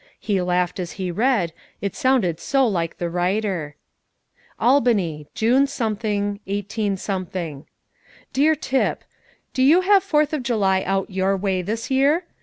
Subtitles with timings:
[0.19, 3.75] He laughed as he read, it sounded so like the writer:
[4.59, 6.97] ALBANY, June, 18.
[8.33, 9.03] "DEAR TIP,
[9.53, 12.25] Do you have Fourth of July out your way this year?